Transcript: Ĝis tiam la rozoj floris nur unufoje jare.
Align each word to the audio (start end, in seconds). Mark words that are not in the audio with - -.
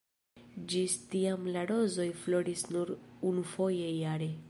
Ĝis 0.71 0.95
tiam 1.11 1.45
la 1.57 1.65
rozoj 1.73 2.09
floris 2.25 2.67
nur 2.75 2.95
unufoje 3.33 3.97
jare. 4.03 4.37